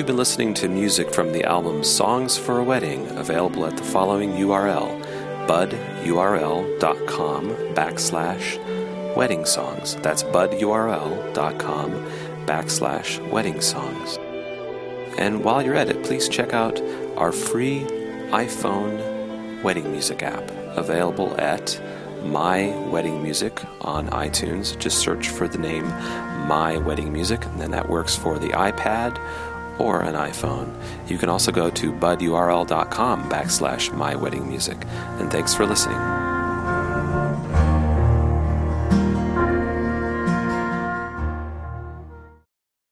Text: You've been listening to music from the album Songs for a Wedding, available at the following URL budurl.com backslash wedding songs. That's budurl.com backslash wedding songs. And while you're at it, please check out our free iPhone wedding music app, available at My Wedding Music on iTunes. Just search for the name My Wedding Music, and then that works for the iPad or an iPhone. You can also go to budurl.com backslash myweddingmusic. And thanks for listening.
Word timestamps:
You've 0.00 0.06
been 0.06 0.16
listening 0.16 0.54
to 0.54 0.68
music 0.68 1.12
from 1.12 1.32
the 1.32 1.44
album 1.44 1.84
Songs 1.84 2.38
for 2.38 2.58
a 2.58 2.64
Wedding, 2.64 3.06
available 3.18 3.66
at 3.66 3.76
the 3.76 3.82
following 3.82 4.32
URL 4.32 5.09
budurl.com 5.50 7.44
backslash 7.74 9.16
wedding 9.16 9.44
songs. 9.44 9.96
That's 9.96 10.22
budurl.com 10.22 11.90
backslash 12.46 13.30
wedding 13.32 13.60
songs. 13.60 14.18
And 15.18 15.42
while 15.42 15.60
you're 15.60 15.74
at 15.74 15.88
it, 15.88 16.04
please 16.04 16.28
check 16.28 16.54
out 16.54 16.80
our 17.16 17.32
free 17.32 17.80
iPhone 18.30 19.60
wedding 19.64 19.90
music 19.90 20.22
app, 20.22 20.48
available 20.76 21.34
at 21.40 21.80
My 22.22 22.68
Wedding 22.88 23.20
Music 23.20 23.60
on 23.80 24.08
iTunes. 24.10 24.78
Just 24.78 24.98
search 24.98 25.30
for 25.30 25.48
the 25.48 25.58
name 25.58 25.88
My 26.46 26.76
Wedding 26.78 27.12
Music, 27.12 27.44
and 27.44 27.60
then 27.60 27.72
that 27.72 27.88
works 27.88 28.14
for 28.14 28.38
the 28.38 28.50
iPad 28.50 29.18
or 29.80 30.02
an 30.02 30.14
iPhone. 30.14 30.74
You 31.08 31.18
can 31.18 31.28
also 31.28 31.50
go 31.50 31.70
to 31.70 31.92
budurl.com 31.92 33.30
backslash 33.30 33.90
myweddingmusic. 33.90 34.84
And 35.20 35.30
thanks 35.30 35.54
for 35.54 35.66
listening. 35.66 36.19